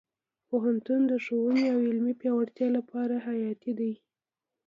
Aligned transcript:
پوهنتون 0.47 1.01
د 1.11 1.13
ښوونې 1.25 1.65
او 1.73 1.79
علمي 1.87 2.13
پیاوړتیا 2.21 2.67
لپاره 2.77 3.15
حیاتي 3.27 3.71
دی. 3.79 3.93